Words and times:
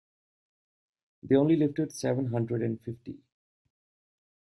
They 1.21 1.35
only 1.35 1.55
lifted 1.55 1.91
seven 1.91 2.25
hundred 2.31 2.63
and 2.63 2.81
fifty. 2.81 3.19